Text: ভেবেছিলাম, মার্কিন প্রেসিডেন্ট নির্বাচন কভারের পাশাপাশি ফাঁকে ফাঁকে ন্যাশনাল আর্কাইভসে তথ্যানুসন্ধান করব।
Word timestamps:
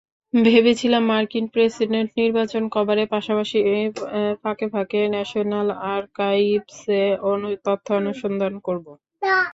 ভেবেছিলাম, 0.33 1.03
মার্কিন 1.11 1.45
প্রেসিডেন্ট 1.53 2.09
নির্বাচন 2.21 2.63
কভারের 2.75 3.07
পাশাপাশি 3.07 3.57
ফাঁকে 4.43 4.65
ফাঁকে 4.73 4.99
ন্যাশনাল 5.13 5.67
আর্কাইভসে 5.93 7.01
তথ্যানুসন্ধান 7.65 8.53
করব। 8.67 8.85